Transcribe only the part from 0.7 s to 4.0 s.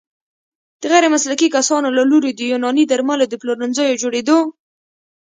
د غیرمسلکي کسانو له لوري د يوناني درملو د پلورنځيو